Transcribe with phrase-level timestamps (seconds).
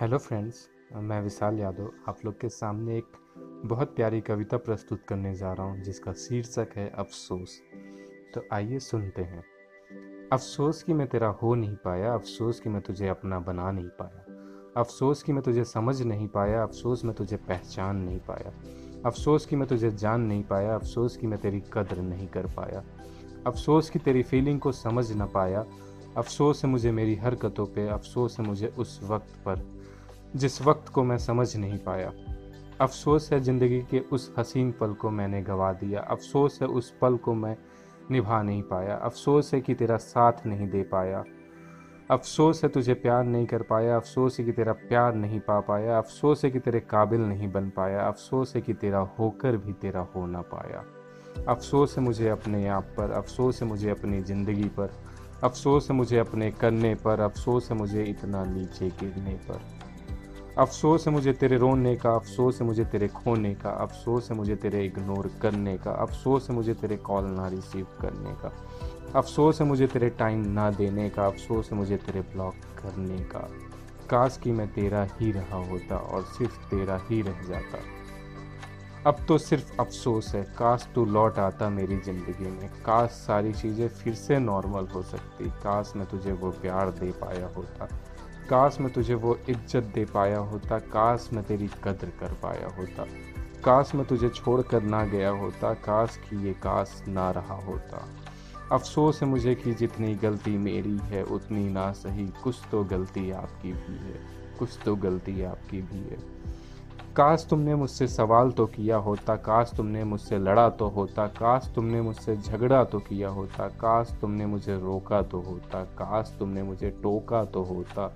[0.00, 3.06] Hello friends, मैं विशाल यादव आप लोग के सामने एक
[3.64, 7.62] बहुत प्यारी कविता प्रस्तुत करने जा रहा हूँ, जिसका शीर्षक है अफसोस।
[8.34, 9.42] तो आइए सुनते हैं।
[10.32, 14.24] अफसोस कि मैं तेरा हो नहीं पाया, अफसोस कि मैं तुझे अपना बना नहीं पाया,
[14.76, 18.52] अफसोस कि मैं तुझे समझ नहीं पाया, अफसोस मैं तुझे पहचान नहीं पाया,
[19.06, 22.84] अफसोस कि मैं तुझे जान नहीं पाया, अफसोस कि मैं तेरी कदर नहीं कर पाया,
[23.46, 25.64] अफसोस कि तेरी फीलिंग को समझ ना पाया,
[26.16, 29.78] अफसोस है मुझे मेरी हरकतों पे, अफसोस है मुझे उस वक्त पर
[30.36, 32.12] जिस वक्त को मैं समझ नहीं पाया
[32.80, 37.16] अफसोस है ज़िंदगी के उस हसीन पल को मैंने गवा दिया अफसोस है उस पल
[37.16, 37.56] को मैं
[38.10, 41.24] निभा नहीं पाया अफसोस है कि तेरा साथ नहीं दे पाया
[42.10, 45.98] अफसोस है तुझे प्यार नहीं कर पाया अफसोस है कि तेरा प्यार नहीं पा पाया
[45.98, 50.06] अफसोस है कि तेरे काबिल नहीं बन पाया अफसोस है कि तेरा होकर भी तेरा
[50.14, 50.84] हो ना पाया
[51.48, 54.92] अफसोस है मुझे अपने आप पर अफसोस है मुझे अपनी ज़िंदगी पर
[55.44, 59.77] अफसोस है मुझे अपने करने पर अफसोस है मुझे इतना नीचे गिरने पर
[60.58, 64.56] अफसोस है मुझे तेरे रोने का, अफसोस है मुझे तेरे खोने का, अफसोस है मुझे
[64.56, 68.52] तेरे इग्नोर करने का, अफसोस है मुझे तेरे कॉल ना रिसीव करने का,
[69.18, 73.48] अफसोस है मुझे तेरे टाइम ना देने का, अफसोस है मुझे तेरे ब्लॉक करने का।
[74.10, 77.78] काश कि मैं तेरा ही रहा होता और सिर्फ़ तेरा ही रह जाता।
[79.06, 83.88] अब तो सिर्फ़ अफसोस है, काश तू लौट आता मेरी ज़िंदगी में, काश सारी चीज़ें
[83.88, 87.88] फिर से नॉर्मल हो सकती, काश मैं तुझे वो प्यार दे पाया होता।
[88.50, 93.04] काश मैं तुझे वो इज़्ज़त दे पाया होता, काश मैं तेरी कदर कर पाया होता,
[93.64, 98.06] काश मैं तुझे छोड़ कर ना गया होता, काश कि ये काश ना रहा होता।
[98.72, 103.72] अफसोस है मुझे कि जितनी गलती मेरी है, उतनी ना सही, कुछ तो गलती आपकी
[103.72, 104.20] भी है,
[104.58, 106.18] कुछ तो गलती आपकी भी है।
[107.16, 112.00] काश तुमने मुझसे सवाल तो किया होता, काश तुमने मुझसे लड़ा तो होता, काश तुमने
[112.00, 117.44] मुझसे झगड़ा तो किया होता, काश तुमने मुझे रोका तो होता, काश तुमने मुझे टोका
[117.44, 118.06] तो होता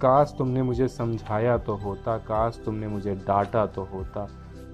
[0.00, 4.24] काश तुमने मुझे समझाया तो होता, काश तुमने मुझे डांटा तो होता,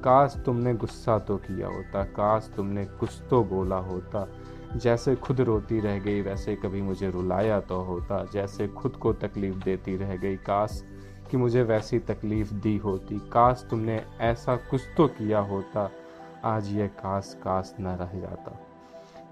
[0.04, 4.28] काश तुमने गुस्सा तो किया होता, काश तुमने कुछ तो बोला होता।
[4.77, 9.56] जैसे खुद रोती रह गई, वैसे कभी मुझे रुलाया तो होता। जैसे खुद को तकलीफ़
[9.56, 10.84] देती रह गई, काश
[11.30, 15.90] कि मुझे वैसी तकलीफ़ दी होती। काश तुमने ऐसा कुछ तो किया होता।
[16.44, 18.66] आज ये काश काश न रह जाता।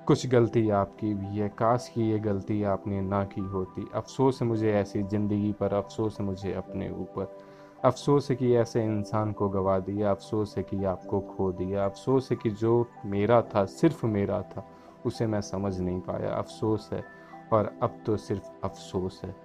[0.07, 4.49] कुछ गलती आपकी भी है, काश की ये गलती आपने ना की होती। अफसोस है
[4.49, 7.39] मुझे ऐसी ज़िंदगी पर, अफसोस है मुझे अपने ऊपर।
[7.85, 12.31] अफसोस है कि ऐसे इंसान को गवा दिया, अफसोस है कि आपको खो दिया, अफसोस
[12.31, 14.67] है कि जो मेरा था, सिर्फ़ मेरा था,
[15.07, 17.05] उसे मैं समझ नहीं पाया। अफसोस है,
[17.53, 19.37] और अब तो सिर्फ़ अफसोस है।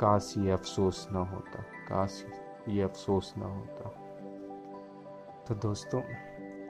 [0.00, 2.24] काश ये अफसोस ना होता, काश
[2.68, 3.90] ये अफसोस ना होता।
[5.48, 6.00] तो दोस्तों,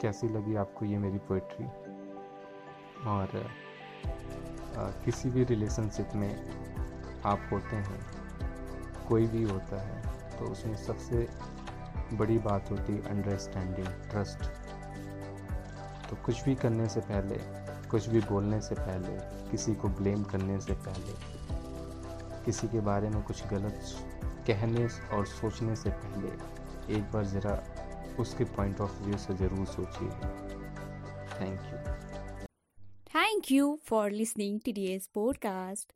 [0.02, 1.64] कैसी लगी आपको ये मेरी पोइट्री
[3.06, 3.30] और
[5.04, 6.32] किसी भी रिलेशनशिप में
[7.26, 8.00] आप होते हैं,
[9.08, 10.02] कोई भी होता है
[10.38, 11.26] तो उसमें सबसे
[12.12, 14.44] बड़ी बात होती है अंडरस्टैंडिंग ट्रस्ट
[16.10, 17.38] तो कुछ भी करने से पहले,
[17.90, 19.16] कुछ भी बोलने से पहले,
[19.50, 21.14] किसी को ब्लेम करने से पहले,
[22.44, 23.80] किसी के बारे में कुछ गलत
[24.46, 24.86] कहने
[25.16, 26.28] और सोचने से पहले,
[26.96, 27.58] एक बार ज़रा
[28.20, 30.08] उसके पॉइंट ऑफ़ व्यू से ज़रूर सोचिए।
[31.30, 31.78] Thank you
[33.38, 35.86] Thank you for listening to today's podcast.